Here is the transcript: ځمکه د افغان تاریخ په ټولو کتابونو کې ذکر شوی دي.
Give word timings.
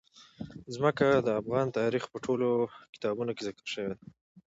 ځمکه 0.75 1.07
د 1.27 1.27
افغان 1.41 1.67
تاریخ 1.79 2.03
په 2.11 2.17
ټولو 2.25 2.49
کتابونو 2.93 3.31
کې 3.35 3.45
ذکر 3.47 3.65
شوی 3.73 3.85
دي. 3.89 3.97